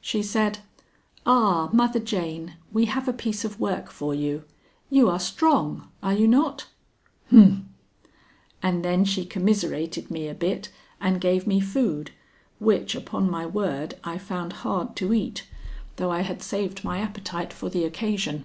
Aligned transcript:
"She 0.00 0.22
said: 0.22 0.60
'Ah, 1.26 1.68
Mother 1.74 2.00
Jane, 2.00 2.54
we 2.72 2.86
have 2.86 3.06
a 3.06 3.12
piece 3.12 3.44
of 3.44 3.60
work 3.60 3.90
for 3.90 4.14
you. 4.14 4.44
You 4.88 5.10
are 5.10 5.20
strong, 5.20 5.88
are 6.02 6.14
you 6.14 6.26
not?'" 6.26 6.68
"Humph!" 7.30 7.64
"And 8.62 8.82
then 8.82 9.04
she 9.04 9.26
commiserated 9.26 10.10
me 10.10 10.26
a 10.26 10.32
bit 10.32 10.70
and 11.02 11.20
gave 11.20 11.46
me 11.46 11.60
food 11.60 12.12
which, 12.58 12.94
upon 12.94 13.30
my 13.30 13.44
word, 13.44 13.98
I 14.02 14.16
found 14.16 14.54
hard 14.64 14.96
to 14.96 15.12
eat, 15.12 15.46
though 15.96 16.10
I 16.10 16.22
had 16.22 16.40
saved 16.42 16.82
my 16.82 17.00
appetite 17.00 17.52
for 17.52 17.68
the 17.68 17.84
occasion. 17.84 18.44